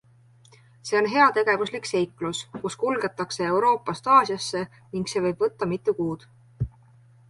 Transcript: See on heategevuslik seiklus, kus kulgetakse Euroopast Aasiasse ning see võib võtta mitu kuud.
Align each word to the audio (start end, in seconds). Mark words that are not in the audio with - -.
See 0.87 0.95
on 0.99 1.09
heategevuslik 1.15 1.85
seiklus, 1.91 2.41
kus 2.65 2.79
kulgetakse 2.85 3.49
Euroopast 3.51 4.13
Aasiasse 4.17 4.67
ning 4.75 5.09
see 5.17 5.27
võib 5.29 5.49
võtta 5.49 5.73
mitu 5.75 6.01
kuud. 6.03 6.31